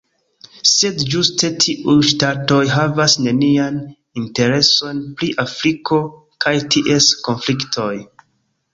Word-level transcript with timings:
Sed 0.69 1.03
ĝuste 1.15 1.51
tiuj 1.65 1.97
ŝtatoj 2.13 2.63
havas 2.77 3.17
nenian 3.27 3.79
intereson 4.23 5.05
pri 5.21 5.33
Afriko 5.47 6.03
kaj 6.47 6.59
ties 6.77 7.15
konfliktoj. 7.31 7.91